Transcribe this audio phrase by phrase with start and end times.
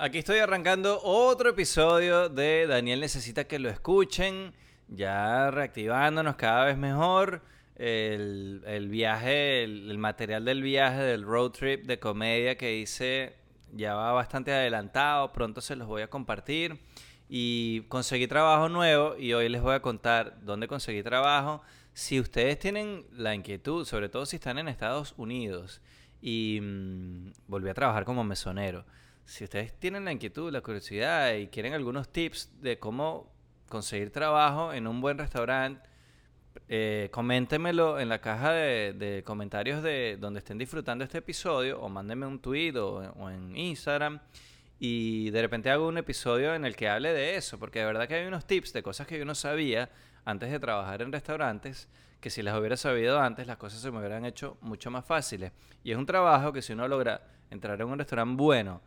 [0.00, 4.54] Aquí estoy arrancando otro episodio de Daniel Necesita que lo escuchen,
[4.86, 7.42] ya reactivándonos cada vez mejor.
[7.74, 13.34] El, viaje, el, material del viaje, del road trip de comedia que hice
[13.72, 16.78] ya va bastante adelantado, pronto se los voy a compartir.
[17.28, 21.60] Y conseguí trabajo nuevo y hoy les voy a contar dónde conseguí trabajo.
[21.92, 25.80] Si ustedes tienen la inquietud, sobre todo si están en Estados Unidos,
[26.20, 28.84] y mm, volví a trabajar como mesonero.
[29.28, 33.30] Si ustedes tienen la inquietud, la curiosidad y quieren algunos tips de cómo
[33.68, 35.86] conseguir trabajo en un buen restaurante,
[36.66, 42.24] eh, coméntemelo en la caja de, comentarios de donde estén disfrutando este episodio o mándenme
[42.24, 44.18] un tweet o, en Instagram
[44.78, 48.08] y de repente hago un episodio en el que hable de eso, porque de verdad
[48.08, 49.90] que hay unos tips de cosas que yo no sabía
[50.24, 51.86] antes de trabajar en restaurantes,
[52.22, 55.52] que si las hubiera sabido antes las cosas se me hubieran hecho mucho más fáciles.
[55.84, 57.20] Y es un trabajo que si uno logra
[57.50, 58.80] entrar en un restaurante bueno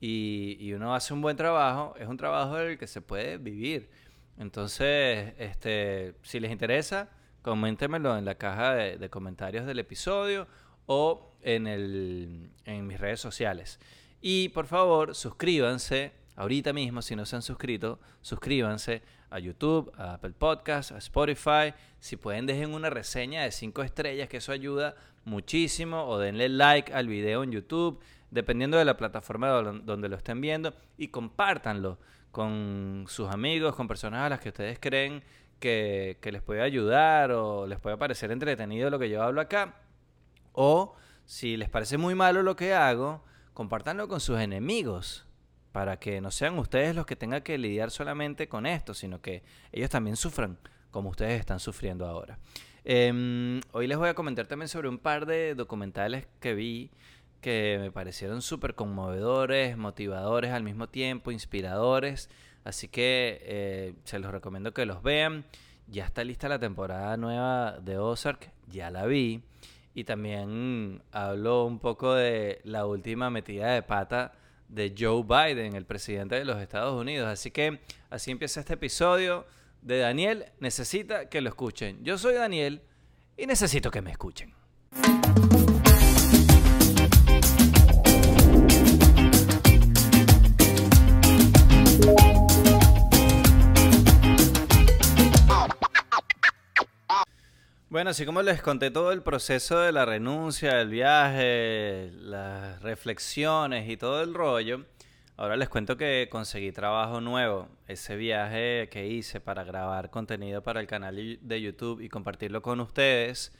[0.00, 3.88] y, uno hace un buen trabajo, es un trabajo del que se puede vivir.
[4.38, 7.08] Entonces, este, si les interesa,
[7.42, 10.46] coméntemelo en la caja de, comentarios del episodio
[10.86, 13.80] o en, el, en mis redes sociales.
[14.20, 20.14] Y por favor, suscríbanse ahorita mismo, si no se han suscrito, suscríbanse a YouTube, a
[20.14, 21.74] Apple Podcasts, a Spotify.
[21.98, 24.94] Si pueden, dejen una reseña de 5 estrellas, que eso ayuda
[25.24, 26.06] muchísimo.
[26.06, 30.74] O denle like al video en YouTube, dependiendo de la plataforma donde lo estén viendo.
[30.96, 31.98] Y compártanlo
[32.30, 35.22] con sus amigos, con personas a las que ustedes creen
[35.58, 39.74] que, les puede ayudar o les puede parecer entretenido lo que yo hablo acá.
[40.52, 45.26] O si les parece muy malo lo que hago, compártanlo con sus enemigos
[45.72, 49.42] para que no sean ustedes los que tengan que lidiar solamente con esto, sino que
[49.72, 50.58] ellos también sufran
[50.90, 52.38] como ustedes están sufriendo ahora.
[52.84, 56.90] Em, hoy les voy a comentar también sobre un par de documentales que vi
[57.46, 62.28] que me parecieron súper conmovedores, motivadores al mismo tiempo, inspiradores.
[62.64, 65.44] Así que eh, se los recomiendo que los vean.
[65.86, 69.44] Ya está lista la temporada nueva de Ozark, ya la vi.
[69.94, 74.32] Y también hablo un poco de la última metida de pata
[74.68, 77.28] de Joe Biden, el presidente de los Estados Unidos.
[77.28, 77.78] Así que
[78.10, 79.46] así empieza este episodio
[79.82, 80.46] de Daniel.
[80.58, 82.02] Necesita que lo escuchen.
[82.02, 82.82] Yo soy Daniel
[83.36, 84.52] y necesito que me escuchen.
[97.88, 103.88] Bueno, así como les conté todo el proceso de la renuncia, el viaje, las reflexiones
[103.88, 104.84] y todo el rollo,
[105.36, 107.68] ahora les cuento que conseguí trabajo nuevo.
[107.86, 112.80] Ese viaje que hice para grabar contenido para el canal de YouTube y compartirlo con
[112.80, 113.52] ustedes,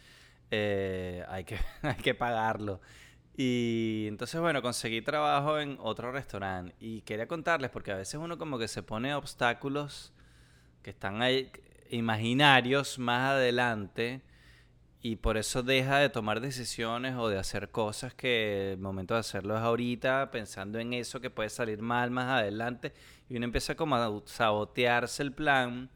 [0.51, 2.81] eh, hay, que, hay que pagarlo.
[3.37, 8.39] Y entonces, bueno, conseguí trabajo en otro restaurante y quería contarles porque a veces uno
[8.39, 10.13] como que se pone obstáculos
[10.83, 11.49] que están ahí
[11.91, 14.23] imaginarios más adelante
[15.09, 19.21] y por eso deja de tomar decisiones o de hacer cosas que el momento de
[19.21, 22.93] hacerlo es ahorita, pensando en eso que puede salir mal más adelante.
[23.29, 25.91] Y uno empieza como a sabotearse el plan.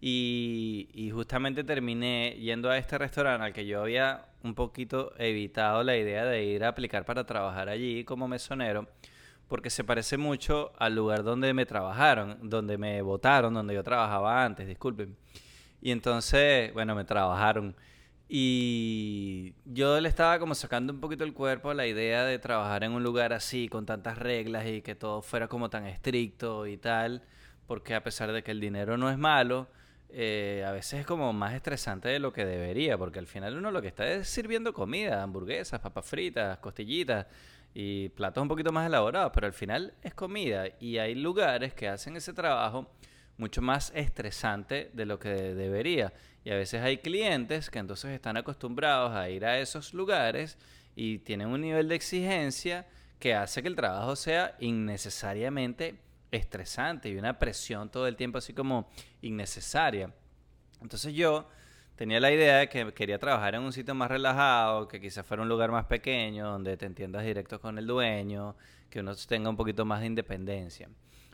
[0.00, 5.82] Y, y justamente terminé yendo a este restaurante al que yo había un poquito evitado
[5.82, 8.86] la idea de ir a aplicar para trabajar allí como mesonero
[9.48, 14.44] porque se parece mucho al lugar donde me trabajaron, donde me votaron, donde yo trabajaba
[14.44, 15.16] antes, disculpen.
[15.80, 17.76] Y entonces, bueno, me trabajaron.
[18.28, 22.84] Y yo le estaba como sacando un poquito el cuerpo a la idea de trabajar
[22.84, 26.78] en un lugar así, con tantas reglas y que todo fuera como tan estricto y
[26.78, 27.22] tal,
[27.66, 29.68] porque a pesar de que el dinero no es malo,
[30.08, 33.70] eh, a veces es como más estresante de lo que debería, porque al final uno
[33.70, 37.26] lo que está es sirviendo comida, hamburguesas, papas fritas, costillitas
[37.74, 41.88] y platos un poquito más elaborados, pero al final es comida y hay lugares que
[41.88, 42.88] hacen ese trabajo
[43.36, 46.12] mucho más estresante de lo que debería.
[46.44, 50.56] Y a veces hay clientes que entonces están acostumbrados a ir a esos lugares
[50.94, 52.86] y tienen un nivel de exigencia
[53.18, 55.96] que hace que el trabajo sea innecesariamente
[56.30, 58.88] estresante y una presión todo el tiempo así como
[59.22, 60.12] innecesaria.
[60.80, 61.48] Entonces yo
[61.96, 65.42] tenía la idea de que quería trabajar en un sitio más relajado, que quizás fuera
[65.42, 68.56] un lugar más pequeño, donde te entiendas directo con el dueño,
[68.90, 70.88] que uno tenga un poquito más de independencia.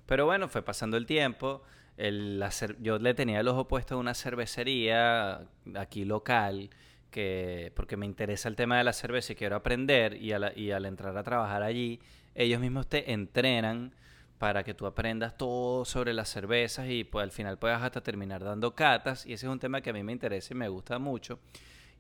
[0.07, 1.63] Pero bueno, fue pasando el tiempo.
[1.97, 2.43] El,
[2.81, 5.43] yo le tenía el ojo puesto a una cervecería
[5.75, 6.71] aquí local,
[7.11, 10.87] que, porque me interesa el tema de la cerveza y quiero aprender, y, y al
[10.87, 12.01] entrar a trabajar allí,
[12.35, 13.95] ellos mismos te entrenan
[14.41, 18.43] para que tú aprendas todo sobre las cervezas y pues al final puedas hasta terminar
[18.43, 19.27] dando catas.
[19.27, 21.39] Y ese es un tema que a mí me interesa y me gusta mucho.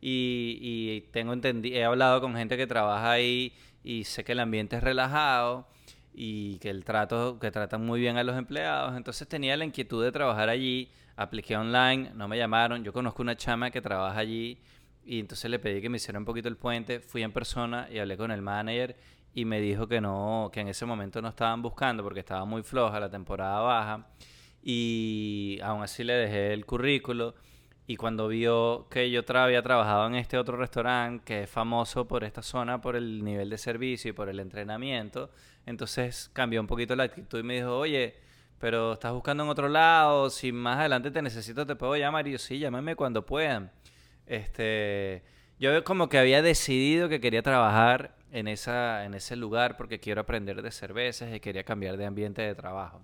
[0.01, 3.53] Y, y tengo he hablado con gente que trabaja ahí
[3.85, 5.69] y sé que el ambiente es relajado
[6.15, 8.97] y que el trato, que tratan muy bien a los empleados.
[8.97, 13.37] Entonces tenía la inquietud de trabajar allí, apliqué online, no me llamaron, yo conozco una
[13.37, 14.57] chama que trabaja allí
[15.05, 17.99] y entonces le pedí que me hiciera un poquito el puente, fui en persona y
[17.99, 18.97] hablé con el manager
[19.35, 22.63] y me dijo que no, que en ese momento no estaban buscando porque estaba muy
[22.63, 24.07] floja la temporada baja
[24.63, 27.35] y aún así le dejé el currículo
[27.87, 32.25] y cuando vio que yo había trabajado en este otro restaurante que es famoso por
[32.25, 35.31] esta zona, por el nivel de servicio y por el entrenamiento,
[35.67, 38.15] entonces cambió un poquito la actitud y me dijo, oye,
[38.61, 42.29] pero estás buscando en otro lado, si más adelante te necesito te puedo llamar.
[42.29, 43.73] Y yo, sí, llámame cuando puedan.
[44.27, 45.25] Este,
[45.59, 50.21] yo como que había decidido que quería trabajar en, esa, en ese lugar porque quiero
[50.21, 53.03] aprender de cervezas y quería cambiar de ambiente de trabajo.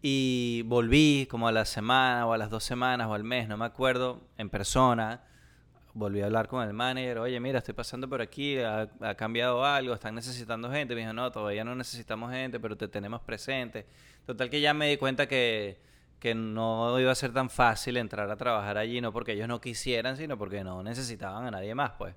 [0.00, 3.56] Y volví como a la semana o a las dos semanas o al mes, no
[3.56, 5.22] me acuerdo, en persona.
[5.94, 9.94] Volví a hablar con el manager, oye, mira, estoy pasando por aquí, ha, cambiado algo,
[9.94, 10.94] están necesitando gente.
[10.94, 13.86] Me dijo, no, todavía no necesitamos gente, pero te tenemos presente.
[14.24, 15.80] Total que ya me di cuenta que,
[16.20, 19.60] que no iba a ser tan fácil entrar a trabajar allí, no porque ellos no
[19.60, 22.14] quisieran, sino porque no necesitaban a nadie más, pues.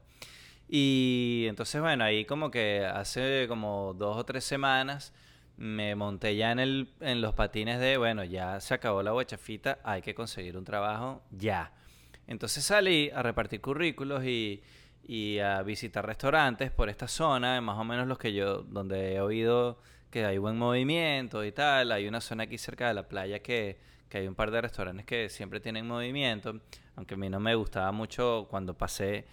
[0.73, 5.13] Y entonces, bueno, ahí como que hace como dos o tres semanas
[5.57, 9.79] me monté ya en, el, en los patines de, bueno, ya se acabó la guachafita,
[9.83, 11.73] hay que conseguir un trabajo ya.
[12.25, 14.63] Entonces salí a repartir currículos y,
[15.03, 19.19] y a visitar restaurantes por esta zona, más o menos los que yo, donde he
[19.19, 19.77] oído
[20.09, 21.91] que hay buen movimiento y tal.
[21.91, 23.77] Hay una zona aquí cerca de la playa que,
[24.07, 26.61] que hay un par de restaurantes que siempre tienen movimiento,
[26.95, 29.25] aunque a mí no me gustaba mucho cuando pasé.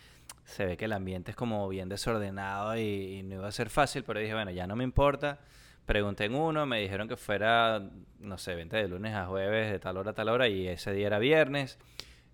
[0.48, 4.02] Se ve que el ambiente es como bien desordenado y, no iba a ser fácil,
[4.02, 5.38] pero dije, bueno, ya no me importa
[5.84, 7.82] Pregunté en uno, me dijeron que fuera,
[8.18, 10.92] no sé, venta de lunes a jueves, de tal hora a tal hora, y ese
[10.92, 11.78] día era viernes.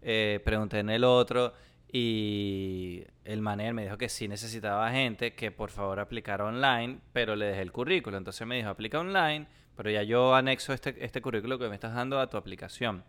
[0.03, 1.55] Eh, pregunté en el otro
[1.93, 7.37] y el manager me dijo que sí necesitaba gente, que por favor aplicara online, pero
[7.37, 8.17] le dejé el currículo.
[8.17, 9.47] Entonces me dijo, aplica online,
[9.77, 13.05] pero ya yo anexo este, este currículo que me estás dando a tu aplicación.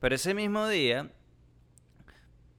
[0.00, 1.10] Pero ese mismo día,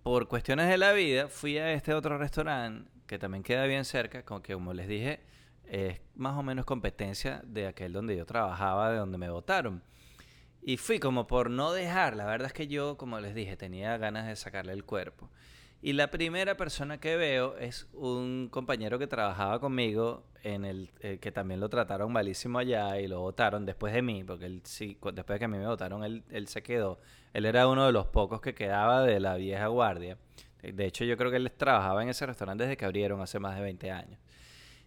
[0.08, 4.24] por cuestiones de la vida, fui a este otro restaurante que también queda bien cerca,
[4.24, 5.20] como que como les dije,
[5.66, 9.84] es más o menos competencia de aquel donde yo trabajaba, de donde me votaron.
[10.62, 13.98] Y fui como por no dejar, la verdad es que yo, como les dije, tenía
[13.98, 15.30] ganas de sacarle el cuerpo.
[15.82, 21.20] Y la primera persona que veo es un compañero que trabajaba conmigo, en el eh,
[21.20, 24.98] que también lo trataron malísimo allá y lo votaron después de mí, porque él sí,
[25.14, 27.00] después de que a mí me votaron, él, él se quedó.
[27.34, 30.18] Él era uno de los pocos que quedaba de la vieja guardia.
[30.62, 33.56] De hecho, yo creo que él trabajaba en ese restaurante desde que abrieron hace más
[33.56, 34.20] de 20 años.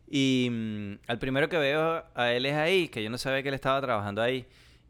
[0.08, 3.48] Y mm, al primero que veo a él es ahí, que yo no sabía que
[3.48, 4.46] él estaba trabajando ahí.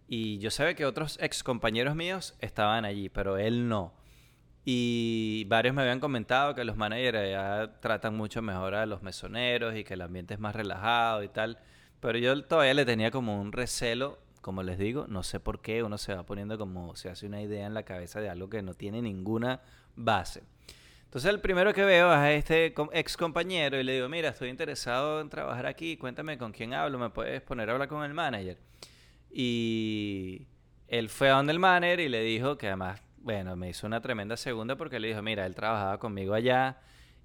[0.08, 3.92] Y yo sabía que otros ex compañeros míos estaban allí, pero él no.
[4.64, 9.74] Y varios me habían comentado que los managers ya tratan mucho mejor a los mesoneros
[9.76, 11.58] y que el ambiente es más relajado y tal.
[12.00, 15.82] Pero yo todavía le tenía como un recelo, como les digo, no sé por qué
[15.82, 18.62] uno se va poniendo como se hace una idea en la cabeza de algo que
[18.62, 19.60] no tiene ninguna
[19.96, 20.42] base.
[21.04, 24.48] Entonces el primero que veo es a este ex compañero y le digo, mira, estoy
[24.48, 28.14] interesado en trabajar aquí, cuéntame con quién hablo, me puedes poner a hablar con el
[28.14, 28.58] manager.
[29.28, 30.46] Y
[30.86, 34.00] él fue a donde el manager y le dijo que además, bueno, me hizo una
[34.00, 36.78] tremenda segunda porque le dijo, mira, él trabajaba conmigo allá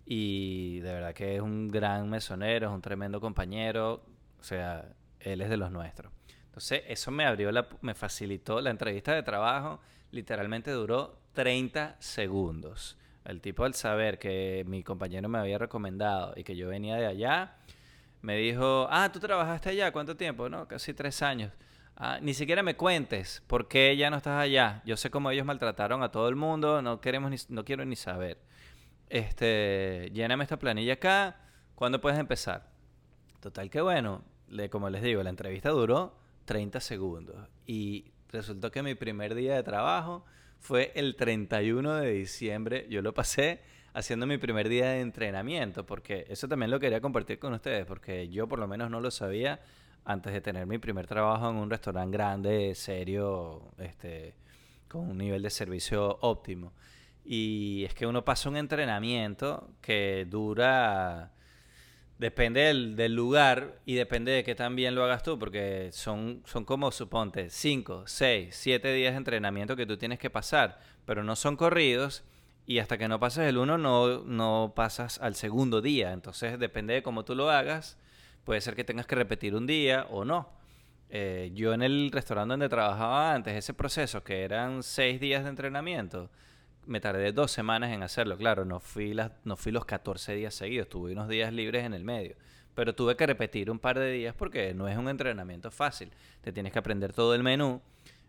[0.05, 4.03] y de verdad que es un gran mesonero, es un tremendo compañero,
[4.39, 4.85] o sea,
[5.19, 6.11] él es de los nuestros.
[6.45, 9.79] Entonces eso me abrió, la, me facilitó la entrevista de trabajo,
[10.11, 12.97] literalmente duró 30 segundos.
[13.25, 17.07] El tipo al saber que mi compañero me había recomendado y que yo venía de
[17.07, 17.55] allá,
[18.21, 20.47] me dijo, ah, tú trabajaste allá, ¿cuánto tiempo?
[20.49, 21.51] No, casi tres años.
[21.97, 24.81] Ah, ni siquiera me cuentes por qué ya no estás allá.
[24.85, 27.95] Yo sé cómo ellos maltrataron a todo el mundo, no queremos ni, no quiero ni
[27.95, 28.37] saber.
[29.09, 31.37] Este, lléname esta planilla acá,
[31.75, 32.69] ¿cuándo puedes empezar?
[33.39, 37.35] Total que bueno, le, como les digo, la entrevista duró 30 segundos
[37.65, 40.25] y resultó que mi primer día de trabajo
[40.59, 42.87] fue el 31 de diciembre.
[42.89, 43.61] Yo lo pasé
[43.93, 48.27] haciendo mi primer día de entrenamiento, porque eso también lo quería compartir con ustedes, porque
[48.27, 49.61] yo por lo menos no lo sabía
[50.05, 54.35] antes de tener mi primer trabajo en un restaurante grande, serio, este,
[54.87, 56.73] con un nivel de servicio óptimo.
[57.25, 61.31] Y es que uno pasa un entrenamiento que dura
[62.17, 66.63] Depende del, lugar y depende de que tan bien lo hagas tú, porque son, son
[66.63, 71.35] como, suponte, 5, 6, 7 días de entrenamiento que tú tienes que pasar, pero no
[71.35, 72.23] son corridos
[72.65, 76.13] y hasta que no pases el uno no, no pasas al segundo día.
[76.13, 77.97] Entonces depende de cómo tú lo hagas,
[78.45, 80.49] puede ser que tengas que repetir un día o no.
[81.09, 85.49] Eh, yo en el restaurante donde trabajaba antes, ese proceso, que eran 6 días de
[85.49, 86.29] entrenamiento,
[86.85, 90.53] me tardé dos semanas en hacerlo, claro, no fui, las, no fui los 14 días
[90.53, 92.35] seguidos, tuve unos días libres en el medio,
[92.75, 96.11] pero tuve que repetir un par de días porque no es un entrenamiento fácil.
[96.41, 97.81] Te tienes que aprender todo el menú,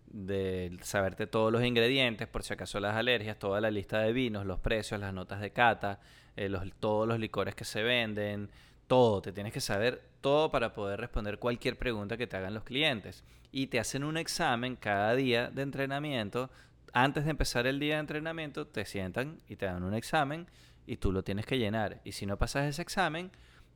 [0.07, 4.47] de saberte todos los ingredientes, por si acaso las alergias, toda la lista de vinos,
[4.47, 5.99] los precios, las notas de cata,
[6.37, 8.49] eh, todos los licores que se venden,
[8.87, 9.23] todo.
[9.23, 13.25] Te tienes que saber todo para poder responder cualquier pregunta que te hagan los clientes.
[13.53, 16.51] Y te hacen un examen cada día de entrenamiento.
[16.93, 20.47] Antes de empezar el día de entrenamiento, te sientan y te dan un examen
[20.87, 22.01] y tú lo tienes que llenar.
[22.05, 23.31] Y si no pasas ese examen,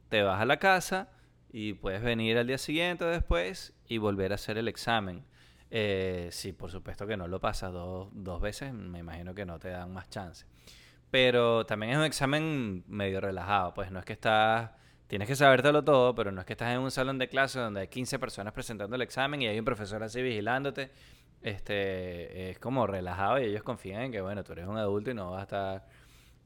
[0.08, 1.08] te vas a la casa
[1.52, 5.24] y puedes venir al día siguiente después y volver a hacer el examen.
[5.70, 9.58] Eh, sí, por supuesto que no lo pasas dos, dos veces, me imagino que no
[9.58, 10.46] te dan más chance.
[11.10, 14.70] Pero también es un examen medio relajado, pues no es que estás,
[15.10, 17.80] tienes que sabértelo todo, pero no es que estás en un salón de clase donde
[17.80, 20.92] hay 15 personas presentando el examen y hay un profesor así vigilándote.
[21.42, 25.14] Este, es como relajado y ellos confían en que, bueno, tú eres un adulto y
[25.14, 25.88] no vas a estar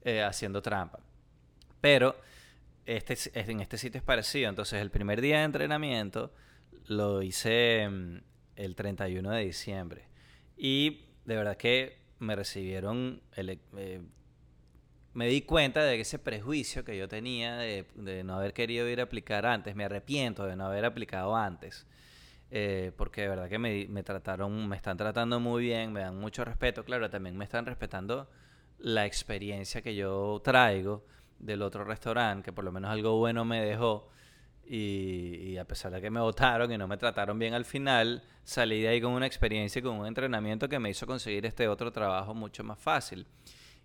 [0.03, 0.97] eh, haciendo trampa.
[1.79, 2.15] Pero
[2.87, 4.49] este, en este sitio es parecido.
[4.49, 6.33] Entonces, el primer día de entrenamiento
[6.87, 8.17] lo hice mm,
[8.55, 10.07] el 31 de diciembre.
[10.57, 13.21] Y de verdad que me recibieron.
[13.37, 14.01] Eh,
[15.15, 19.03] me di cuenta de ese prejuicio que yo tenía de, no haber querido ir a
[19.03, 21.87] aplicar antes, me arrepiento de no haber aplicado antes.
[22.51, 26.19] Eh, porque de verdad que me, me, trataron, me están tratando muy bien, me dan
[26.19, 26.83] mucho respeto.
[26.83, 28.29] Claro, también me están respetando
[28.77, 31.05] la experiencia que yo traigo
[31.39, 34.09] del otro restaurante, que por lo menos algo bueno me dejó.
[34.67, 38.81] Y, a pesar de que me votaron y no me trataron bien al final, salí
[38.81, 41.91] de ahí con una experiencia y con un entrenamiento que me hizo conseguir este otro
[41.91, 43.25] trabajo mucho más fácil.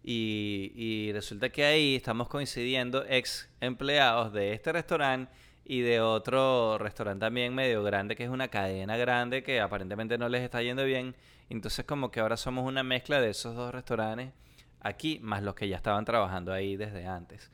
[0.03, 5.31] Y, y resulta que ahí estamos coincidiendo ex empleados de este restaurante
[5.65, 10.29] y de otro restaurante también medio grande, que es una cadena grande que aparentemente no
[10.29, 11.15] les está yendo bien.
[11.49, 14.33] Entonces como que ahora somos una mezcla de esos dos restaurantes
[14.81, 17.51] aquí, más los que ya estaban trabajando ahí desde antes.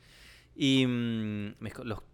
[0.55, 1.57] Y mm,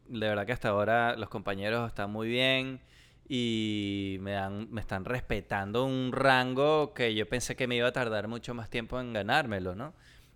[0.09, 2.81] de verdad que hasta ahora los compañeros están muy bien
[3.29, 7.93] y me, dan, me están respetando un rango que yo pensé que me iba a
[7.93, 9.95] tardar mucho más tiempo en ganármelo, ¿no?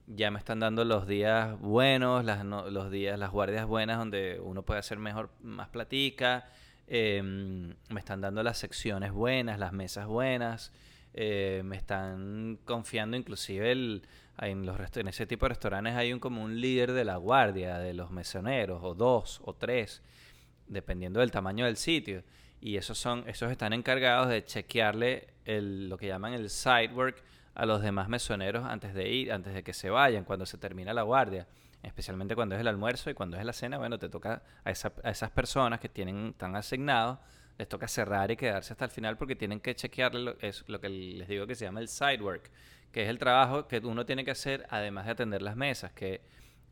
[0.09, 4.63] Ya me están dando los días buenos, las, los días, las guardias buenas donde uno
[4.63, 6.49] puede hacer mejor, más platica.
[6.87, 10.73] Em, me están dando las secciones buenas, las mesas buenas.
[11.13, 14.03] Eh, me están confiando inclusive el,
[14.39, 17.79] en, los en ese tipo de restaurantes hay un como un líder de la guardia,
[17.79, 20.03] de los mesoneros, o dos, o tres,
[20.69, 22.23] dependiendo del tamaño del sitio.
[22.61, 27.25] Y esos son, esos están encargados de chequearle lo que llaman el side work
[27.57, 30.95] a los demás mesoneros antes de ir, antes de que se vayan, cuando se termina
[30.95, 31.47] la guardia.
[31.83, 35.11] Especialmente cuando es el almuerzo y cuando es la cena, bueno, te toca a, a
[35.11, 37.19] esas personas que tienen, están asignados,
[37.59, 40.81] les toca cerrar y quedarse hasta el final porque tienen que chequearle lo, es lo
[40.81, 42.51] que les digo que se llama el side work
[42.97, 46.23] que es el trabajo que uno tiene que hacer además de atender las mesas, que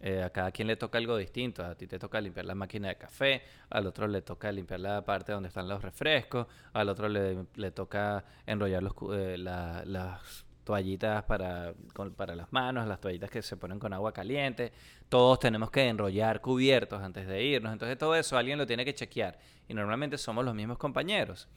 [0.01, 1.63] eh, a cada quien le toca algo distinto.
[1.63, 5.05] A ti te toca limpiar la máquina de café, al otro le toca limpiar la
[5.05, 11.23] parte donde están los refrescos, al otro le, le toca enrollar los, eh, las toallitas
[11.25, 11.75] para,
[12.17, 14.73] para las manos, las toallitas que se ponen con agua caliente.
[15.09, 17.73] Todos tenemos que enrollar cubiertos antes de irnos.
[17.73, 19.39] Entonces todo eso alguien lo tiene que chequear.
[19.69, 21.49] Y normalmente somos los mismos compañeros.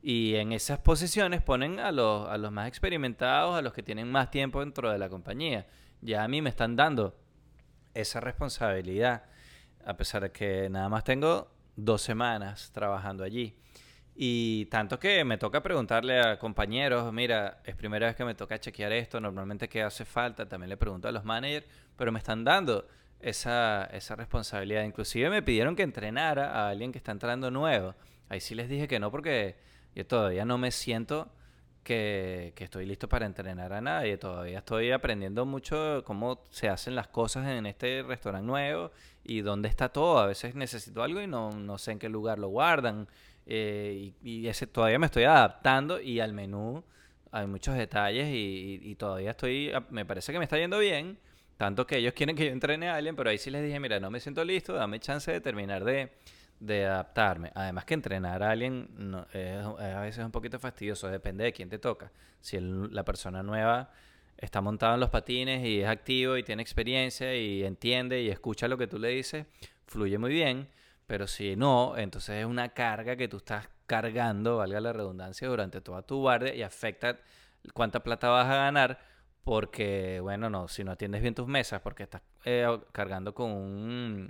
[0.00, 4.10] Y en esas posiciones ponen a los, a los más experimentados, a los que tienen
[4.10, 5.66] más tiempo dentro de la compañía.
[6.00, 7.16] Ya a mí me están dando
[7.94, 9.24] esa responsabilidad,
[9.84, 13.54] a pesar de que nada más tengo dos semanas trabajando allí.
[14.14, 18.60] Y tanto que me toca preguntarle a compañeros, mira, es primera vez que me toca
[18.60, 21.66] chequear esto, normalmente qué hace falta, también le pregunto a los managers,
[21.96, 22.86] pero me están dando
[23.20, 24.84] esa, esa responsabilidad.
[24.84, 27.94] Inclusive me pidieron que entrenara a alguien que está entrando nuevo.
[28.28, 29.56] Ahí sí les dije que no porque
[29.94, 31.30] yo todavía no me siento
[31.82, 34.16] que, estoy listo para entrenar a nadie.
[34.16, 38.92] Todavía estoy aprendiendo mucho cómo se hacen las cosas en este restaurante nuevo
[39.24, 40.18] y dónde está todo.
[40.18, 43.08] A veces necesito algo y no, sé en qué lugar lo guardan.
[43.46, 46.84] Eh, y, ese, todavía me estoy adaptando y al menú
[47.30, 51.18] hay muchos detalles y, y, todavía estoy, me parece que me está yendo bien.
[51.62, 54.00] Tanto que ellos quieren que yo entrene a alguien, pero ahí sí les dije, mira,
[54.00, 56.10] no me siento listo, dame chance de terminar de,
[56.86, 57.52] adaptarme.
[57.54, 61.68] Además que entrenar a alguien no, es, a veces un poquito fastidioso, depende de quién
[61.68, 62.10] te toca.
[62.40, 63.92] Si la persona nueva
[64.36, 68.66] está montada en los patines y es activo y tiene experiencia y entiende y escucha
[68.66, 69.46] lo que tú le dices,
[69.86, 70.68] fluye muy bien.
[71.12, 75.82] Pero si no, entonces es una carga que tú estás cargando, valga la redundancia, durante
[75.82, 77.18] toda tu guardia y afecta
[77.74, 78.98] cuánta plata vas a ganar
[79.44, 83.52] porque, bueno, no, si no atiendes bien tus mesas, porque estás eh, cargando con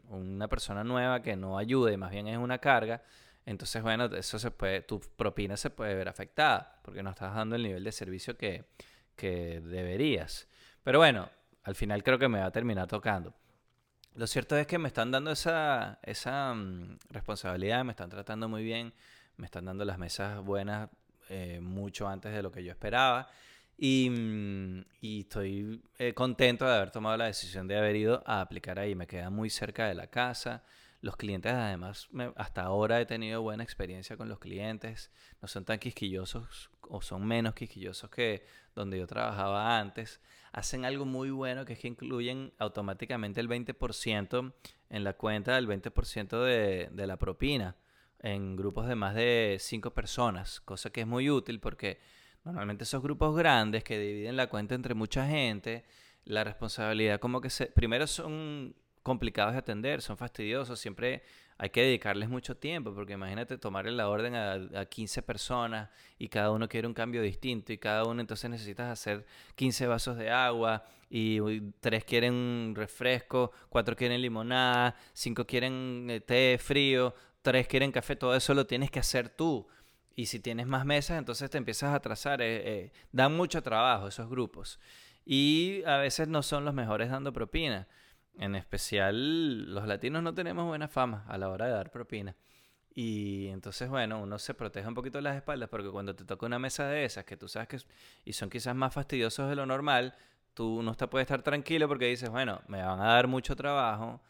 [0.08, 3.04] una persona nueva que no ayude, más bien es una carga,
[3.46, 7.54] entonces, bueno, eso se puede, tu propina se puede ver afectada, porque no estás dando
[7.54, 8.64] el nivel de servicio que,
[9.14, 10.48] que deberías.
[10.82, 11.28] Pero bueno,
[11.62, 13.32] al final creo que me va a terminar tocando.
[14.14, 18.62] Lo cierto es que me están dando esa, esa mm, responsabilidad, me están tratando muy
[18.62, 18.92] bien,
[19.36, 20.90] me están dando las mesas buenas
[21.28, 23.28] eh, mucho antes de lo que yo esperaba.
[23.78, 28.78] Y, mm, estoy eh, contento de haber tomado la decisión de haber ido a aplicar
[28.78, 28.94] ahí.
[28.94, 30.62] Me queda muy cerca de la casa.
[31.00, 35.10] Los clientes, además, hasta ahora he tenido buena experiencia con los clientes.
[35.40, 40.20] No son tan quisquillosos o son menos quisquillosos que donde yo trabajaba antes.
[40.52, 44.52] Hacen algo muy bueno que es que incluyen automáticamente el 20%
[44.90, 47.76] en la cuenta del 20% de, de la propina
[48.18, 51.98] en grupos de más de 5 personas, cosa que es muy útil porque
[52.44, 55.84] normalmente esos grupos grandes que dividen la cuenta entre mucha gente,
[56.24, 57.66] la responsabilidad como que se...
[57.66, 61.22] Primero son complicados de atender, son fastidiosos, siempre
[61.58, 66.50] hay que dedicarles mucho tiempo, porque imagínate tomarle la orden a, 15 personas y cada
[66.50, 70.84] uno quiere un cambio distinto y cada uno entonces necesitas hacer 15 vasos de agua
[71.08, 71.40] y
[71.80, 78.34] tres quieren refresco, cuatro quieren limonada, cinco quieren eh, té frío, tres quieren café, todo
[78.34, 79.66] eso lo tienes que hacer tú.
[80.14, 82.42] Y si tienes más mesas, entonces te empiezas a atrasar.
[82.42, 84.78] Eh, eh, dan mucho trabajo esos grupos.
[85.24, 87.86] Y a veces no son los mejores dando propina.
[88.38, 92.34] En especial los latinos no tenemos buena fama a la hora de dar propina.
[92.94, 96.58] Y entonces, bueno, uno se protege un poquito las espaldas porque cuando te toca una
[96.58, 97.78] mesa de esas, que tú sabes que
[98.24, 100.14] y son quizás más fastidiosos de lo normal,
[100.54, 104.20] tú no te puedes estar tranquilo porque dices, bueno, me van a dar mucho trabajo,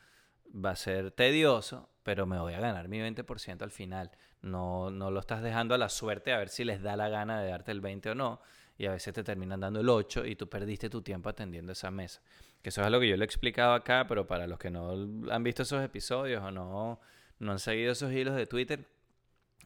[0.55, 4.11] va a ser tedioso, pero me voy a ganar mi 20% al final.
[4.43, 7.41] No, no lo estás dejando a la suerte a ver si les da la gana
[7.41, 8.41] de darte el 20 o no.
[8.79, 11.91] Y a veces te terminan dando el 8 y tú perdiste tu tiempo atendiendo esa
[11.91, 12.21] mesa.
[12.63, 14.93] Que eso es lo que yo le he explicado acá, pero para los que no
[15.31, 17.01] han visto esos episodios o no,
[17.41, 18.87] no han seguido esos hilos de Twitter,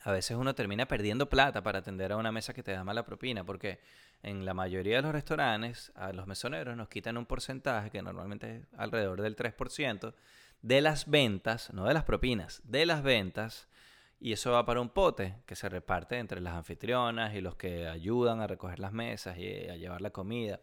[0.03, 3.05] a veces uno termina perdiendo plata para atender a una mesa que te da mala
[3.05, 3.81] propina, porque
[4.23, 8.57] en la mayoría de los restaurantes a los mesoneros nos quitan un porcentaje, que normalmente
[8.57, 10.15] es alrededor del 3%,
[10.63, 13.69] de las ventas, no de las propinas, de las ventas,
[14.19, 17.87] y eso va para un pote que se reparte entre las anfitrionas y los que
[17.87, 20.61] ayudan a recoger las mesas y a llevar la comida.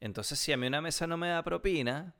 [0.00, 2.14] Entonces, si a mí una mesa no me da propina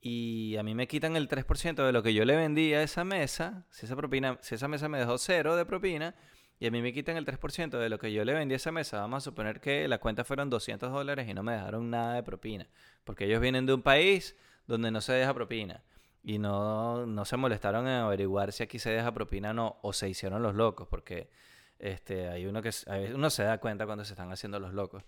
[0.00, 3.04] y a mí me quitan el 3% de lo que yo le vendí a esa
[3.04, 6.14] mesa, si esa, propina, si esa mesa me dejó cero de propina
[6.60, 8.72] y a mí me quitan el 3% de lo que yo le vendí a esa
[8.72, 12.14] mesa, vamos a suponer que la cuenta fueron 200 dólares y no me dejaron nada
[12.14, 12.68] de propina,
[13.04, 15.82] porque ellos vienen de un país donde no se deja propina
[16.22, 19.92] y no, no se molestaron en averiguar si aquí se deja propina o no, o
[19.92, 21.30] se hicieron los locos, porque
[21.78, 22.70] este, hay uno que
[23.14, 25.04] uno se da cuenta cuando se están haciendo los locos.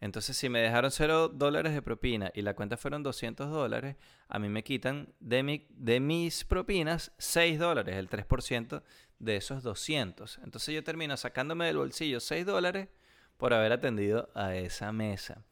[0.00, 3.96] Entonces, si me dejaron 0 dólares de propina y la cuenta fueron 200 dólares,
[4.28, 8.82] a mí me quitan de, mi, de mis propinas 6 dólares, el 3%
[9.18, 10.38] de esos 200.
[10.44, 12.88] Entonces yo termino sacándome del bolsillo 6 dólares
[13.36, 15.44] por haber atendido a esa mesa.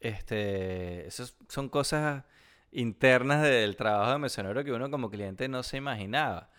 [0.00, 2.24] Este, esas son cosas
[2.72, 6.50] internas del trabajo de mesonero que uno como cliente no se imaginaba.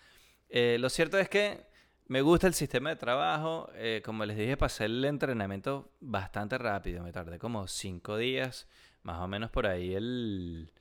[0.48, 1.66] Eh, lo cierto es que
[2.08, 3.70] me gusta el sistema de trabajo.
[3.74, 7.02] Eh, como les dije, pasé el entrenamiento bastante rápido.
[7.02, 8.68] Me tardé como cinco días,
[9.02, 9.94] más o menos por ahí.
[9.94, 10.72] El,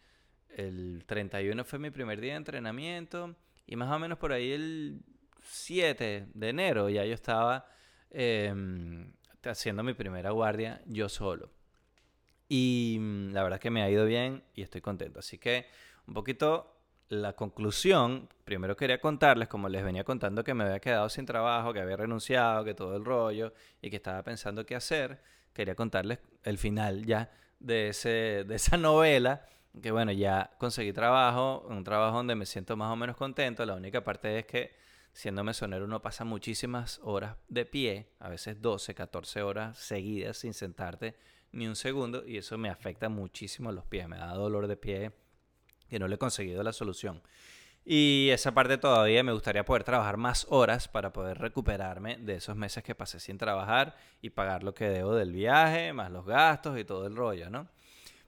[0.49, 3.35] el 31 fue mi primer día de entrenamiento
[3.67, 5.01] y más o menos por ahí el
[5.41, 7.67] 7 de enero ya yo estaba
[8.11, 9.11] em,
[9.43, 11.51] haciendo mi primera guardia yo solo.
[12.47, 15.19] Y mm, la verdad es que me ha ido bien y estoy contento.
[15.19, 15.67] Así que
[16.07, 16.74] un poquito
[17.09, 21.73] la conclusión, primero quería contarles, como les venía contando, que me había quedado sin trabajo,
[21.73, 25.21] que había renunciado, que todo el rollo y que estaba pensando qué hacer.
[25.53, 29.45] Quería contarles el final ya de, ese, de esa novela,
[29.81, 33.65] que bueno, ya conseguí trabajo, un trabajo donde me siento más o menos contento.
[33.65, 34.75] La única parte es que
[35.13, 40.53] siendo mesonero uno pasa muchísimas horas de pie, a veces 12, 14 horas seguidas sin
[40.53, 41.15] sentarte
[41.51, 45.11] ni un segundo y eso me afecta muchísimo los pies, me da dolor de pie
[45.95, 47.21] que no le he conseguido la solución.
[47.85, 52.57] Y esa parte todavía me gustaría poder trabajar más horas para poder recuperarme de esos
[52.57, 56.77] meses que pasé sin trabajar y pagar lo que debo del viaje, más los gastos
[56.77, 57.69] y todo el rollo, ¿no?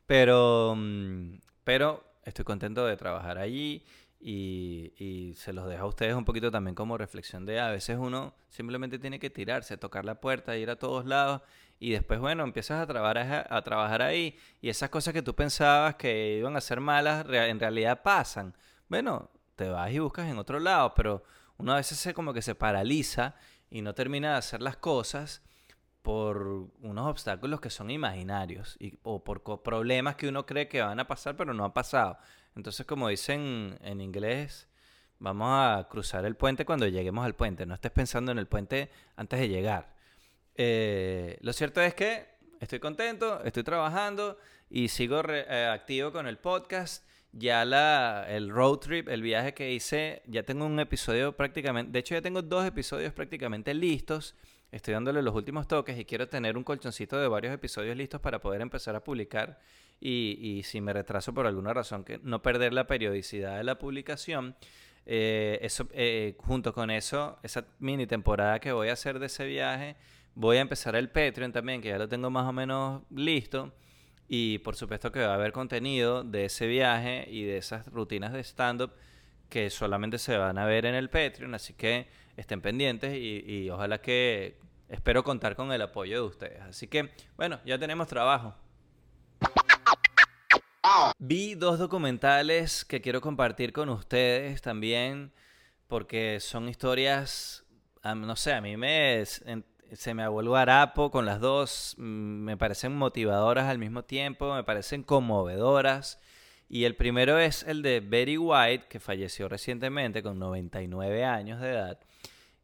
[0.06, 3.84] Pero, mm, pero estoy contento de trabajar allí
[4.18, 8.34] y, se los dejo a ustedes un poquito también como reflexión de a veces uno
[8.48, 11.42] simplemente tiene que tirarse, tocar la puerta, ir a todos lados
[11.80, 15.96] y después, bueno, empiezas a trabajar, a trabajar ahí y esas cosas que tú pensabas
[15.96, 18.56] que iban a ser malas en realidad pasan.
[18.88, 21.24] Bueno, te vas y buscas en otro lado, pero
[21.58, 23.36] uno a veces se como que se paraliza
[23.70, 25.44] y no termina de hacer las cosas
[26.02, 31.08] por unos obstáculos que son imaginarios o por problemas que uno cree que van a
[31.08, 32.18] pasar pero no han pasado.
[32.56, 34.68] Entonces, como dicen en inglés,
[35.20, 37.66] vamos a cruzar el puente cuando lleguemos al puente.
[37.66, 39.97] No estés pensando en el puente antes de llegar.
[40.58, 42.26] Eh, lo cierto es que
[42.60, 44.38] estoy contento, estoy trabajando
[44.70, 47.06] y sigo eh, activo con el podcast.
[47.32, 52.00] ya la, el road trip, el viaje que hice, ya tengo un episodio prácticamente, de
[52.00, 54.36] hecho ya tengo dos episodios prácticamente listos.
[54.72, 58.40] Estoy dándole los últimos toques y quiero tener un colchoncito de varios episodios listos para
[58.42, 59.60] poder empezar a publicar
[60.00, 63.78] y, y si me retraso por alguna razón, que no perder la periodicidad de la
[63.78, 64.56] publicación.
[65.06, 69.46] Eh, eso, eh, junto con eso, esa mini temporada que voy a hacer de ese
[69.46, 69.96] viaje,
[70.38, 73.74] voy a empezar el Patreon también, que ya lo tengo más o menos listo.
[74.28, 78.34] Y por supuesto que va a haber contenido de ese viaje y de esas rutinas
[78.34, 78.92] de stand-up
[79.50, 81.56] que solamente se van a ver en el Patreon.
[81.56, 86.62] Así que estén pendientes y, y ojalá que espero contar con el apoyo de ustedes.
[86.62, 88.54] Así que, bueno, ya tenemos trabajo.
[91.18, 95.34] Vi dos documentales que quiero compartir con ustedes también
[95.88, 97.66] porque son historias,
[98.04, 99.24] no sé, a mí me,
[99.94, 104.64] se me vuelvo harapo con las dos, mm, me parecen motivadoras al mismo tiempo, me
[104.64, 106.20] parecen conmovedoras.
[106.70, 111.72] Y el primero es el de Betty White, que falleció recientemente con 99 años de
[111.72, 112.00] edad,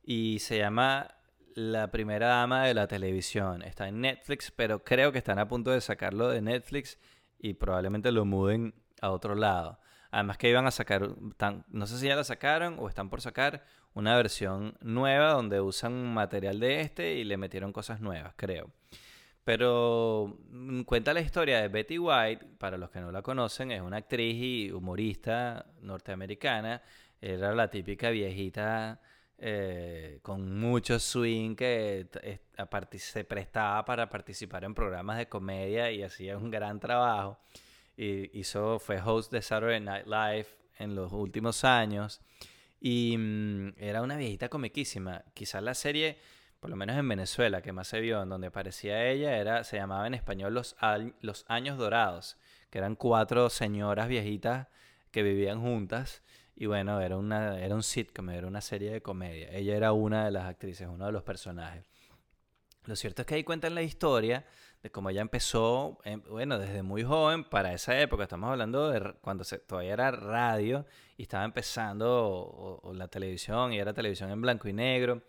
[0.04, 1.16] y se llama
[1.56, 3.62] La primera dama de la televisión.
[3.62, 7.00] Está en Netflix, pero creo que están a punto de sacarlo de Netflix
[7.40, 9.80] y probablemente lo muden a otro lado.
[10.14, 11.10] Además que iban a sacar,
[11.70, 16.14] no sé si ya la sacaron o están por sacar una versión nueva donde usan
[16.14, 18.70] material de este y le metieron cosas nuevas, creo.
[19.44, 23.82] Pero mm, cuenta la historia de Betty White, para los que no la conocen, es
[23.82, 26.84] una actriz y humorista norteamericana.
[27.20, 29.02] Era la típica viejita
[29.40, 32.08] eh, con mucho swing que
[33.00, 37.40] se prestaba para participar en programas de comedia y hacía un gran trabajo.
[37.96, 40.48] Y hizo, fue host de Saturday Night Live
[40.80, 42.22] en los últimos años.
[42.80, 45.24] Y mm, era una viejita comiquísima.
[45.34, 46.18] Quizás la serie,
[46.60, 49.78] por lo menos en Venezuela, que más se vio, en donde aparecía ella, era, se
[49.78, 50.76] llamaba en español Los,
[51.22, 52.38] los Años Dorados,
[52.70, 54.68] que eran cuatro señoras viejitas
[55.12, 56.24] que vivían juntas.
[56.56, 59.50] Y bueno, era, una, era un sitcom, era una serie de comedia.
[59.52, 61.86] Ella era una de las actrices, uno de los personajes.
[62.86, 64.46] Lo cierto es que ahí cuentan la historia
[64.84, 65.98] de cómo ella empezó,
[66.30, 71.24] bueno, desde muy joven para esa época, estamos hablando de cuando todavía era radio y
[71.24, 75.24] estaba empezando la televisión y era televisión en blanco y negro.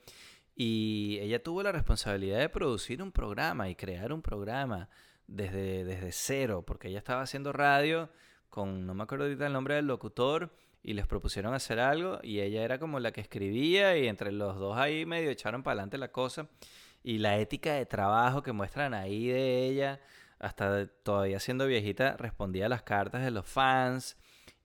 [0.57, 4.89] Y ella tuvo la responsabilidad de producir un programa y crear un programa
[5.29, 8.11] desde, desde cero, porque ella estaba haciendo radio
[8.51, 10.51] con, no me acuerdo ahorita el nombre del locutor,
[10.83, 14.59] y les propusieron hacer algo y ella era como la que escribía y entre los
[14.59, 16.47] dos ahí medio echaron para adelante la cosa
[17.05, 20.01] y la ética de trabajo que muestran ahí de ella,
[20.39, 24.17] hasta todavía siendo viejita, respondía a las cartas de los fans.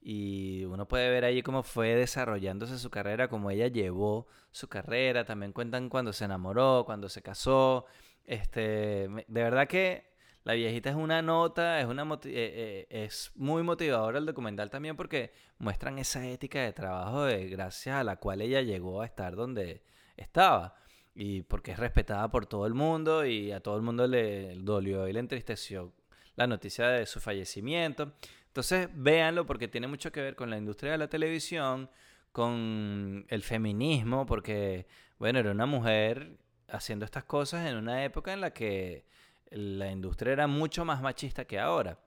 [0.02, 5.25] Y uno puede ver ahí cómo fue desarrollándose su carrera, cómo ella llevó su carrera.
[5.25, 7.86] También cuentan cuando se enamoró, cuando se casó.
[8.23, 10.10] Este, de verdad que
[10.45, 14.95] la viejita es una nota, es, una eh, eh, es muy motivadora el documental también
[14.95, 19.36] porque muestran esa ética de trabajo de, gracias a la cual ella llegó a estar
[19.36, 19.84] donde
[20.15, 20.75] estaba
[21.22, 25.06] y porque es respetada por todo el mundo y a todo el mundo le dolió
[25.06, 25.92] y le entristeció
[26.38, 28.14] la noticia de su fallecimiento.
[28.48, 31.90] Entonces, véanlo porque tiene mucho que ver con la industria de la televisión,
[32.32, 36.38] con el feminismo, porque, bueno, era una mujer
[36.70, 39.06] haciendo estas cosas en una época en la que
[39.50, 42.00] la industria era mucho más machista que ahora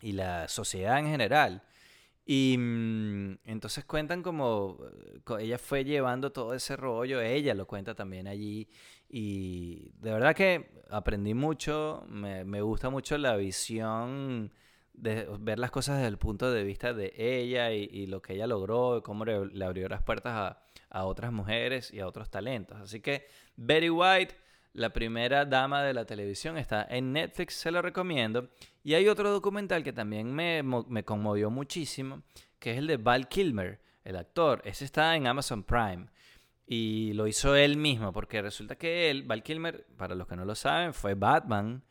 [0.00, 1.62] y la sociedad en general.
[2.24, 4.78] Y mm, entonces cuentan como
[5.38, 8.68] ella fue llevando todo ese rollo, ella lo cuenta también allí.
[9.08, 14.52] Y de verdad que aprendí mucho, me, me gusta mucho la visión
[15.00, 18.46] de ver las cosas desde el punto de vista de ella y, lo que ella
[18.46, 22.78] logró, cómo le, abrió las puertas a, a, otras mujeres y a otros talentos.
[22.80, 24.34] Así que Betty White,
[24.74, 28.50] la primera dama de la televisión, está en Netflix, se lo recomiendo.
[28.84, 32.22] Y hay otro documental que también me, me conmovió muchísimo,
[32.58, 34.62] que es el de Val Kilmer, el actor.
[34.64, 36.06] Ese está en Amazon Prime.
[36.66, 40.44] Y lo hizo él mismo, porque resulta que él, Val Kilmer, para los que no
[40.44, 41.82] lo saben, fue Batman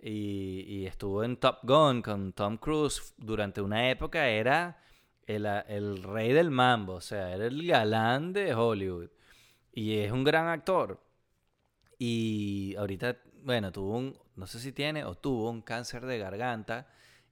[0.00, 4.80] y, estuvo en Top Gun con Tom Cruise durante una época, era
[5.26, 9.10] el, el, rey del mambo, o sea, era el galán de Hollywood.
[9.72, 11.00] Y es un gran actor.
[11.98, 16.86] Y ahorita, bueno, tuvo un, no sé si tiene o tuvo un cáncer de garganta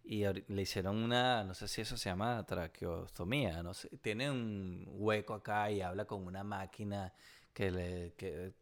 [0.09, 4.85] y le hicieron una, no sé si eso se llama traqueostomía, no sé, tiene un
[4.87, 7.13] hueco acá y habla con una máquina
[7.53, 8.53] que le, que,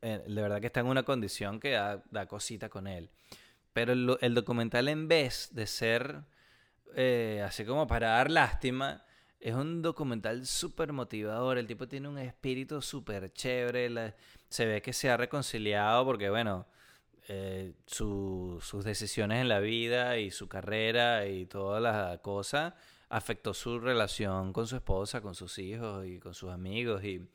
[0.00, 3.10] eh, de verdad que está en una condición que da, da cosita con él.
[3.72, 6.22] Pero el, documental en vez de ser
[6.94, 9.04] eh, así como para dar lástima,
[9.40, 14.14] es un documental súper motivador, el tipo tiene un espíritu súper chévere,
[14.48, 16.66] se ve que se ha reconciliado porque bueno,
[17.34, 22.74] eh, sus decisiones en la vida y su carrera y todas las cosas
[23.08, 27.02] afectó su relación con su esposa, con sus hijos y con sus amigos.
[27.04, 27.26] Y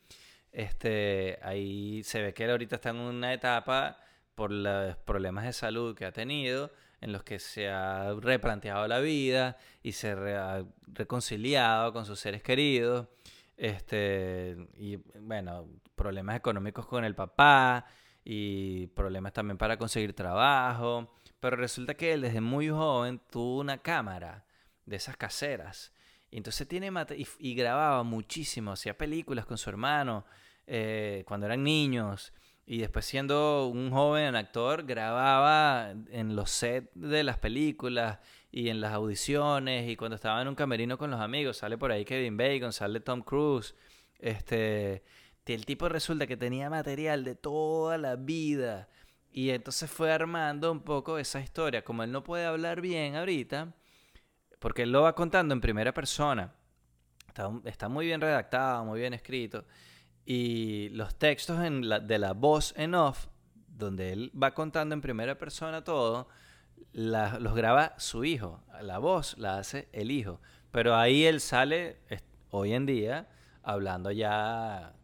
[0.52, 3.98] este, ahí se ve que él ahorita está en una etapa
[4.36, 9.00] por los problemas de salud que ha tenido, en los que se ha replanteado la
[9.00, 13.08] vida y se ha reconciliado con sus seres queridos.
[13.56, 17.84] Este, y bueno, problemas económicos con el papá
[18.30, 21.10] y problemas también para conseguir trabajo.
[21.40, 24.44] Pero resulta que él desde muy joven tuvo una cámara
[24.84, 25.94] de esas caseras.
[26.30, 30.26] Y entonces tiene y, y, grababa muchísimo, hacía películas con su hermano
[30.66, 32.34] eh, cuando eran niños.
[32.66, 38.18] Y después siendo un joven actor, grababa en los sets de las películas
[38.52, 41.56] y en las audiciones y cuando estaba en un camerino con los amigos.
[41.56, 43.74] Sale por ahí Kevin Bacon, sale Tom Cruise.
[44.18, 45.02] Este,
[45.54, 48.88] el tipo resulta que tenía material de toda la vida.
[49.30, 51.84] Y entonces fue armando un poco esa historia.
[51.84, 53.74] Como él no puede hablar bien ahorita,
[54.58, 56.54] porque él lo va contando en primera persona.
[57.64, 59.64] Está, muy bien redactado, muy bien escrito.
[60.24, 63.28] Y los textos de la voz en off,
[63.68, 66.28] donde él va contando en primera persona todo,
[66.92, 68.64] los graba su hijo.
[68.82, 70.40] La voz la hace el hijo.
[70.72, 72.00] Pero ahí él sale,
[72.50, 73.28] hoy en día,
[73.62, 74.97] hablando ya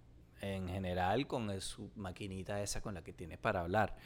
[0.44, 3.96] en general con su maquinita esa con la que tienes para hablar.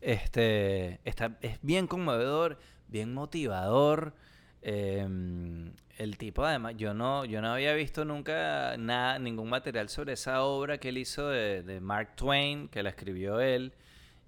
[0.00, 4.14] Este, está, es bien conmovedor, bien motivador.
[4.60, 10.14] Em, el tipo, además, yo no, yo no había visto nunca nada, ningún material sobre
[10.14, 13.74] esa obra que él hizo de, Mark Twain, que la escribió él,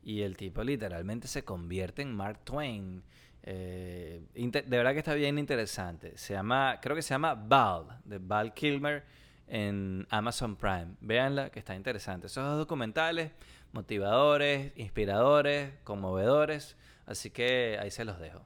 [0.02, 3.02] y el tipo literalmente se convierte en Mark Twain.
[3.42, 6.16] Eh, de verdad que está bien interesante.
[6.16, 9.04] Se llama, creo que se llama Val, de Val Kilmer,
[9.48, 10.94] en Amazon Prime.
[11.00, 12.26] Véanla, que está interesante.
[12.26, 13.32] Esos dos documentales,
[13.72, 16.76] motivadores, inspiradores, conmovedores.
[17.06, 18.44] Así que ahí se los dejo.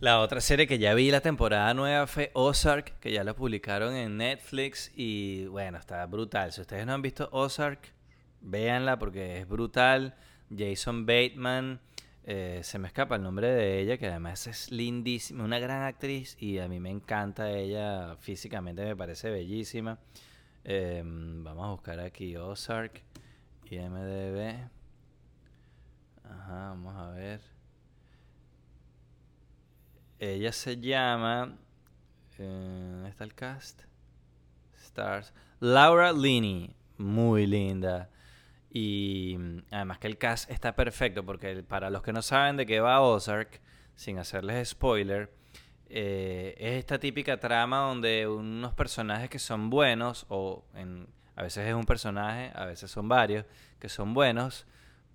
[0.00, 3.94] La otra serie que ya vi la temporada nueva fue Ozark, que ya la publicaron
[3.94, 6.52] en Netflix y bueno, está brutal.
[6.52, 7.92] Si ustedes no han visto Ozark,
[8.40, 10.14] véanla porque es brutal.
[10.56, 11.80] Jason Bateman,
[12.28, 16.36] eh, se me escapa el nombre de ella, que además es lindísima, una gran actriz
[16.40, 20.00] y a mí me encanta ella físicamente, me parece bellísima.
[20.64, 23.00] Em, vamos a buscar aquí Ozark,
[23.70, 24.68] IMDB.
[26.24, 27.40] Ajá, vamos a ver.
[30.18, 31.56] Ella se llama.
[32.38, 33.82] Eh, ¿Está el cast?
[34.76, 35.32] Stars.
[35.60, 36.74] Laura Linney.
[36.98, 38.10] Muy linda.
[38.78, 42.66] Y mm, además que el cast está perfecto porque para los que no saben de
[42.66, 43.58] qué va Ozark,
[43.94, 45.32] sin hacerles spoiler,
[45.88, 51.66] eh, es esta típica trama donde unos personajes que son buenos, o en, a veces
[51.66, 53.46] es un personaje, a veces son varios,
[53.78, 54.66] que son buenos,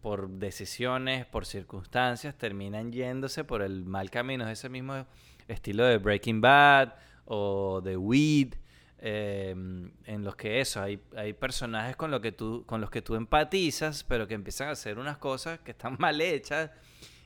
[0.02, 4.46] por decisiones, por circunstancias, terminan yéndose por el mal camino.
[4.46, 5.06] Es ese mismo
[5.48, 6.96] estilo de Breaking Bad
[7.26, 8.56] o de Weed,
[9.04, 9.50] eh,
[10.06, 13.16] en los que eso, hay, hay personajes con, lo que tú, con los que tú
[13.16, 16.70] empatizas, pero que empiezan a hacer unas cosas que están mal hechas.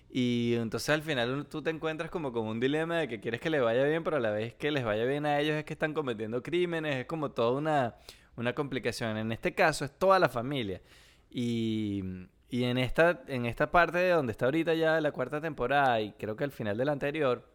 [0.10, 3.50] Y entonces al final tú te encuentras como con un dilema de que quieres que
[3.50, 5.74] le vaya bien, pero a la vez que les vaya bien a ellos es que
[5.74, 7.96] están cometiendo crímenes, es como toda una,
[8.38, 9.18] una complicación.
[9.18, 10.82] En este caso es toda la familia.
[11.30, 12.02] Y,
[12.50, 16.14] y en esta, en esta parte de donde está ahorita ya la cuarta temporada y
[16.14, 17.55] creo que al final de la anterior,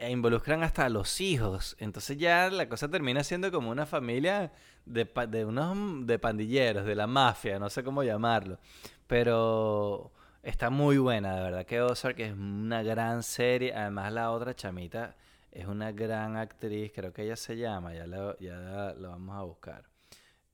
[0.00, 1.76] e involucran hasta los hijos.
[1.78, 4.52] Entonces ya la cosa termina siendo como una familia
[4.86, 8.58] de, de unos de pandilleros, de la mafia, no sé cómo llamarlo.
[9.06, 13.74] Pero está muy buena, de verdad que Ozark es una gran serie.
[13.74, 15.16] Además la otra chamita
[15.52, 19.84] es una gran actriz, creo que ella se llama, ya la, ya vamos a buscar.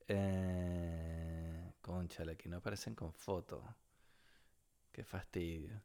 [0.07, 1.27] Eh...
[1.87, 3.63] Conchale, aquí no aparecen con fotos.
[4.91, 5.81] Qué fastidio.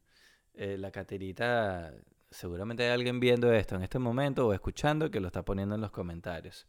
[0.53, 1.93] Eh, la caterita,
[2.33, 5.81] seguramente hay alguien viendo esto en este momento o escuchando que lo está poniendo en
[5.81, 6.67] los comentarios.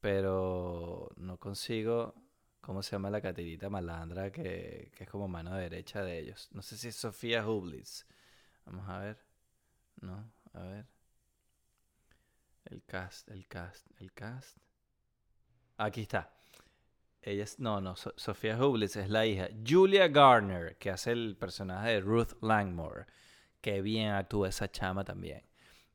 [0.00, 2.14] Pero no consigo
[2.60, 6.48] cómo se llama la caterita malandra que, que es como mano derecha de ellos.
[6.52, 8.06] No sé si es Sofía Hublitz.
[8.66, 9.18] Vamos a ver.
[10.00, 10.86] No, a ver.
[12.64, 14.58] El cast, el cast, el cast.
[15.76, 16.32] Aquí está.
[17.20, 19.48] Ella es, no, no, Sofía Hublitz es la hija.
[19.66, 23.06] Julia Garner, que hace el personaje de Ruth Langmore.
[23.64, 25.42] Que bien actúa esa chama también.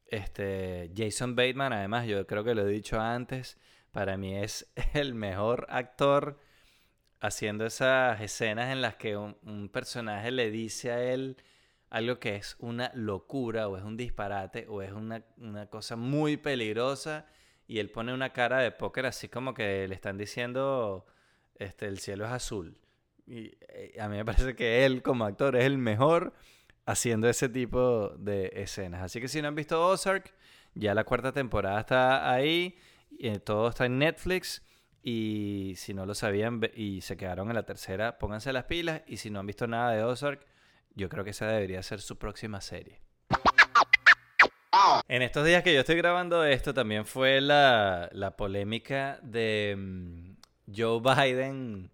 [0.08, 3.60] Este, Jason Bateman, además, yo creo que lo he dicho antes,
[3.92, 6.40] para mí es el mejor actor
[7.20, 11.38] haciendo esas escenas en las que un, personaje le dice a él
[11.92, 16.38] algo que es una locura o es un disparate o es una, una cosa muy
[16.38, 17.28] peligrosa
[17.68, 21.06] y él pone una cara de póker así como que le están diciendo
[21.54, 22.80] este, el cielo es azul.
[23.28, 26.34] Y eh, a mí me parece que él como actor es el mejor
[26.89, 29.04] haciendo ese tipo de escenas.
[29.04, 30.34] Así que si no han visto Ozark,
[30.73, 32.78] Ya la cuarta temporada está ahí,
[33.19, 34.63] eh, todo está en Netflix.
[35.02, 39.02] Y si no lo sabían y se quedaron en la tercera, pónganse las pilas.
[39.08, 40.45] Y si no han visto nada de Ozark,
[40.95, 42.99] yo creo que esa debería ser su próxima serie.
[45.08, 50.36] En estos días que yo estoy grabando esto, también fue la, la polémica de mm,
[50.75, 51.91] Joe Biden,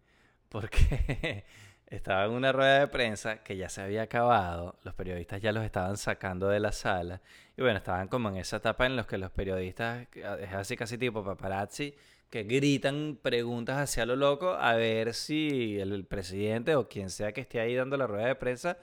[0.50, 1.46] porque
[1.88, 5.64] estaba en una rueda de prensa que ya se había acabado, los periodistas ya los
[5.64, 7.22] estaban sacando de la sala,
[7.58, 10.98] y bueno, estaban como en esa etapa en los que los periodistas, es así casi
[10.98, 11.96] tipo paparazzi,
[12.30, 17.42] que gritan preguntas hacia lo loco a ver si el, presidente o quien sea que
[17.42, 18.78] esté ahí dando la rueda de prensa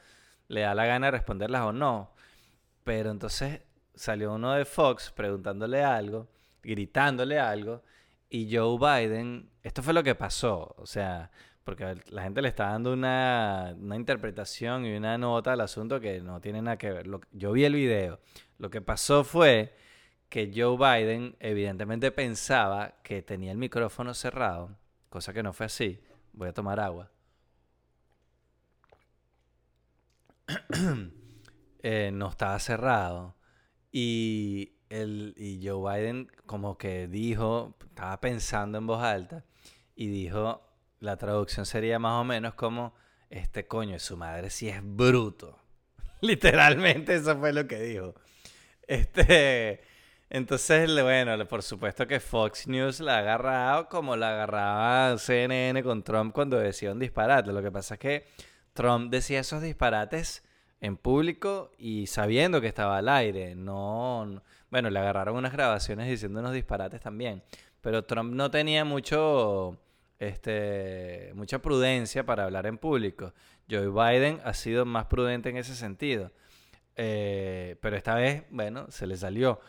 [0.49, 2.15] le da la gana de responderlas o no.
[2.85, 3.61] Pero entonces
[3.95, 6.29] salió uno de Fox preguntándole algo,
[6.63, 7.83] gritándole algo,
[8.31, 11.31] y Joe Biden, esto fue lo que pasó, o sea,
[11.65, 16.21] porque la gente le está dando una, una interpretación y una nota al asunto que
[16.21, 17.07] no tiene nada que ver.
[17.33, 18.21] yo vi el video,
[18.59, 19.75] lo que pasó fue
[20.29, 24.79] que Joe Biden evidentemente pensaba que tenía el micrófono cerrado,
[25.11, 26.01] cosa que no fue así.
[26.33, 27.11] Voy a tomar agua.
[31.85, 33.35] Eh, no estaba cerrado.
[33.91, 39.45] Y, el, y Joe Biden como que dijo, estaba pensando en voz alta,
[39.97, 40.63] y dijo,
[41.03, 42.95] la traducción sería más o menos como,
[43.29, 45.59] este coño su madre si es bruto.
[46.21, 48.15] Literalmente eso fue lo que dijo.
[48.87, 49.83] Este,
[50.31, 56.05] entonces, bueno, por supuesto que Fox News la ha agarrado como la agarraba CNN con
[56.05, 57.53] Trump cuando decía un disparate.
[57.53, 58.27] Lo que pasa es que
[58.73, 60.45] Trump decía esos disparates
[60.81, 63.55] en público y sabiendo que estaba al aire.
[63.57, 67.43] No, bueno, le agarraron unas grabaciones diciendo unos disparates también.
[67.81, 69.77] Pero Trump no tenía mucho,
[70.29, 73.33] este, mucha prudencia para hablar en público.
[73.71, 76.33] Joe Biden ha sido más prudente en ese sentido.
[76.97, 79.61] Eh, pero esta vez, bueno, se le salió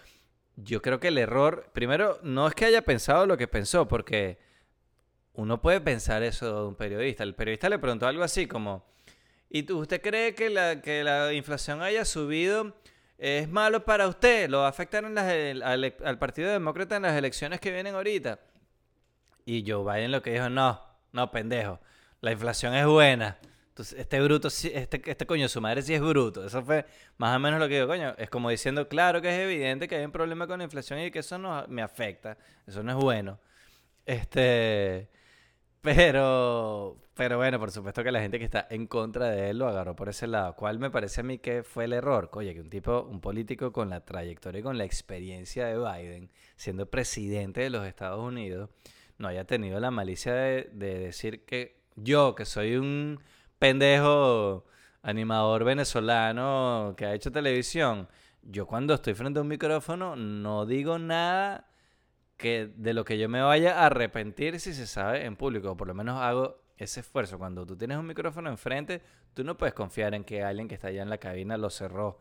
[0.55, 4.37] yo creo que el error, primero, no es que haya pensado lo que pensó, porque
[5.33, 7.23] uno puede pensar eso de un periodista.
[7.23, 8.85] El periodista le preguntó algo así como,
[9.49, 12.75] ¿y usted cree que la, que la inflación haya subido?
[13.17, 14.49] ¿Es malo para usted?
[14.49, 15.63] ¿Lo va a afectar en al,
[16.03, 18.39] al, Partido Demócrata en las elecciones que vienen ahorita?
[19.45, 21.79] Y Joe Biden lo que dijo, no, no, pendejo,
[22.21, 23.37] la inflación es buena.
[23.73, 26.45] Entonces, este bruto, este, este coño, su madre sí es bruto.
[26.45, 26.85] Eso fue
[27.17, 28.13] más o menos lo que digo, coño.
[28.19, 31.09] Es como diciendo, claro que es evidente que hay un problema con la inflación y
[31.09, 32.37] que eso no me afecta.
[32.67, 33.39] Eso no es bueno.
[34.05, 35.09] Este.
[35.81, 39.67] Pero, pero bueno, por supuesto que la gente que está en contra de él lo
[39.67, 40.55] agarró por ese lado.
[40.55, 42.29] ¿Cuál me parece a mí que fue el error?
[42.33, 46.31] Oye, que un tipo, un político con la trayectoria y con la experiencia de Biden,
[46.55, 48.69] siendo presidente de los Estados Unidos,
[49.23, 53.21] no haya tenido la malicia de decir que yo, que soy un
[53.57, 54.65] pendejo
[55.01, 58.09] animador venezolano que ha hecho televisión,
[58.41, 61.69] yo cuando estoy frente a un micrófono no digo nada
[62.35, 65.87] que de lo que yo me vaya a arrepentir si se sabe en público, por
[65.87, 67.37] lo menos hago ese esfuerzo.
[67.37, 69.01] Cuando tú tienes un micrófono enfrente,
[69.33, 72.19] tú no puedes confiar en que alguien que está allá en la cabina lo cerró.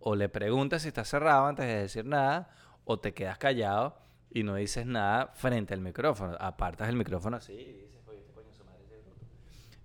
[0.00, 2.50] O le preguntas si está cerrado antes de decir nada,
[2.84, 3.96] o te quedas callado
[4.34, 6.36] y no dices nada frente al micrófono.
[6.40, 9.02] Apartas el micrófono así y dices, oye, este coño su madre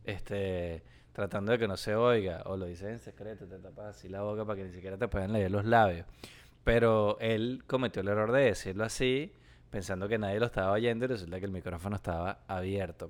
[0.06, 4.08] Este tratando de que no se oiga, o lo dices en secreto, te tapas así
[4.08, 6.06] la boca para que ni siquiera te puedan leer los labios.
[6.64, 9.34] Pero él cometió el error de decirlo así,
[9.72, 13.10] pensando que nadie lo estaba oyendo y resulta que el micrófono estaba abierto.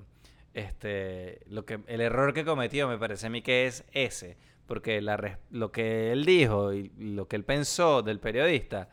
[0.53, 5.01] Este, lo que, el error que cometió me parece a mí que es ese, porque
[5.01, 8.87] la, lo que él dijo y lo que él pensó del periodista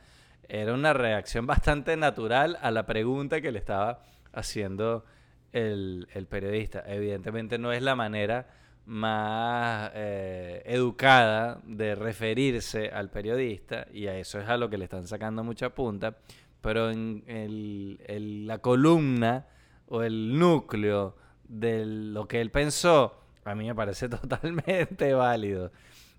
[0.49, 4.03] era una reacción bastante natural a la pregunta que le estaba
[4.33, 5.05] haciendo
[5.53, 6.83] el, el periodista.
[6.87, 8.47] Evidentemente no es la manera
[8.87, 14.85] más eh, educada de referirse al periodista y a eso es a lo que le
[14.85, 16.17] están sacando mucha punta,
[16.61, 19.47] pero en el, la columna
[19.87, 21.17] o el núcleo
[21.49, 25.71] de lo que él pensó, a mí me parece totalmente válido.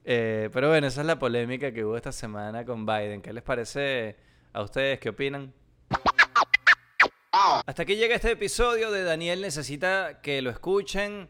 [0.07, 3.23] Eh, pero bueno, esa es la polémica que hubo esta semana con Biden.
[3.23, 4.15] ¿Qué les parece
[4.53, 4.99] a ustedes?
[4.99, 5.51] ¿Qué opinan?
[7.65, 11.27] Hasta aquí llega este episodio de Daniel Necesita que lo escuchen.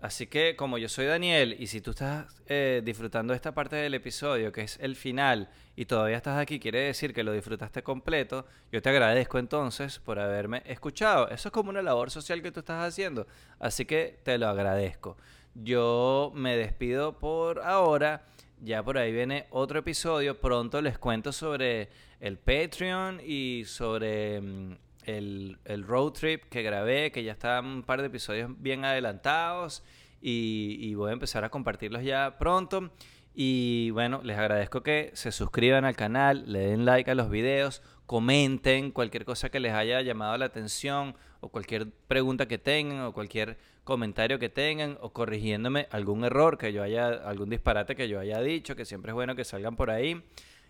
[0.00, 3.94] Así que como yo soy Daniel y si tú estás eh, disfrutando esta parte del
[3.94, 8.46] episodio, que es el final, y todavía estás aquí, quiere decir que lo disfrutaste completo,
[8.70, 11.28] yo te agradezco entonces por haberme escuchado.
[11.30, 13.26] Eso es como una labor social que tú estás haciendo,
[13.58, 15.16] así que te lo agradezco.
[15.62, 18.26] Yo me despido por ahora,
[18.62, 21.88] ya por ahí viene otro episodio, pronto les cuento sobre
[22.20, 24.40] el Patreon y sobre...
[24.40, 24.76] Mm,
[25.08, 29.82] el, road trip que grabé, que ya está un par de episodios bien adelantados
[30.20, 32.90] y, voy a empezar a compartirlos ya pronto.
[33.34, 37.82] Y bueno, les agradezco que se suscriban al canal, le den like a los videos,
[38.08, 43.12] comenten cualquier cosa que les haya llamado la atención o cualquier pregunta que tengan o
[43.12, 48.18] cualquier comentario que tengan o corrigiéndome algún error que yo haya, algún disparate que yo
[48.18, 50.24] haya dicho, que siempre es bueno que salgan por ahí.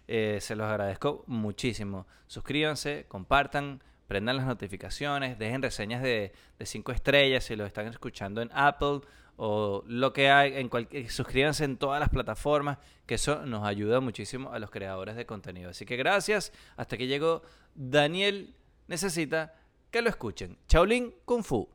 [0.09, 2.09] Eh, se los agradezco muchísimo.
[2.27, 8.51] Suscríbanse, compartan, prendan las notificaciones, dejen reseñas de 5 estrellas si lo están escuchando en
[8.53, 9.03] Apple
[9.41, 14.01] o lo que hay, en cualquier, suscríbanse en todas las plataformas, que eso nos ayuda
[14.01, 15.71] muchísimo a los creadores de contenido.
[15.71, 17.43] Así que gracias, hasta que llegó
[17.75, 18.55] Daniel,
[18.89, 19.55] necesita
[19.93, 20.59] que lo escuchen.
[20.69, 21.69] Shaolin Kung Fu.